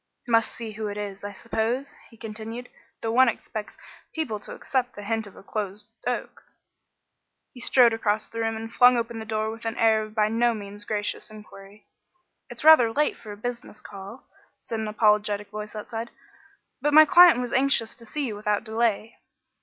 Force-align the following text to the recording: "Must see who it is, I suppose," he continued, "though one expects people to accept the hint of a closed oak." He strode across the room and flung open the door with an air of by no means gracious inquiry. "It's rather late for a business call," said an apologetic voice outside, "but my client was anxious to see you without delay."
"Must 0.27 0.51
see 0.51 0.71
who 0.71 0.87
it 0.87 0.97
is, 0.97 1.23
I 1.23 1.31
suppose," 1.31 1.95
he 2.09 2.17
continued, 2.17 2.69
"though 3.03 3.11
one 3.11 3.29
expects 3.29 3.77
people 4.15 4.39
to 4.39 4.55
accept 4.55 4.95
the 4.95 5.03
hint 5.03 5.27
of 5.27 5.35
a 5.35 5.43
closed 5.43 5.85
oak." 6.07 6.41
He 7.53 7.59
strode 7.59 7.93
across 7.93 8.27
the 8.27 8.39
room 8.39 8.55
and 8.55 8.73
flung 8.73 8.97
open 8.97 9.19
the 9.19 9.25
door 9.25 9.51
with 9.51 9.63
an 9.63 9.77
air 9.77 10.01
of 10.01 10.15
by 10.15 10.27
no 10.27 10.55
means 10.55 10.85
gracious 10.85 11.29
inquiry. 11.29 11.85
"It's 12.49 12.63
rather 12.63 12.91
late 12.91 13.15
for 13.15 13.31
a 13.31 13.37
business 13.37 13.79
call," 13.79 14.25
said 14.57 14.79
an 14.79 14.87
apologetic 14.87 15.51
voice 15.51 15.75
outside, 15.75 16.09
"but 16.81 16.95
my 16.95 17.05
client 17.05 17.39
was 17.39 17.53
anxious 17.53 17.93
to 17.93 18.03
see 18.03 18.25
you 18.25 18.35
without 18.35 18.63
delay." 18.63 19.19